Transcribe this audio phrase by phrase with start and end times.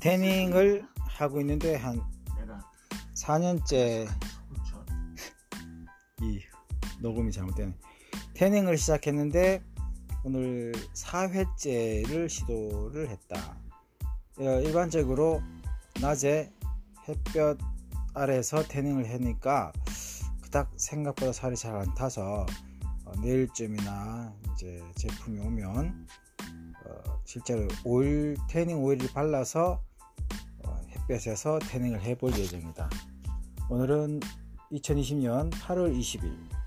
[0.00, 2.02] 태닝을 하고 있는데 한
[2.38, 2.60] 내가
[3.14, 4.06] 4년째
[4.48, 4.86] 후천
[6.22, 6.40] 이
[7.00, 7.74] 녹음이 잘못되네.
[8.34, 9.62] 태닝을 시작했는데
[10.24, 13.56] 오늘 4회째를 시도를 했다.
[14.38, 15.42] 어, 일반적으로
[16.00, 16.52] 낮에
[17.08, 17.58] 햇볕
[18.14, 19.72] 아래에서 태닝을 하니까
[20.42, 22.46] 그닥 생각보다 살이 잘 안 타서
[23.04, 26.31] 어, 내일쯤이나 이제 제품이 오면 어,
[27.24, 29.82] 실제로 오일 태닝 오일을 발라서
[30.64, 32.90] 어, 햇볕에서 태닝을 해볼 예정이다.
[33.70, 34.20] 오늘은
[34.72, 36.61] 2020년 8월 20일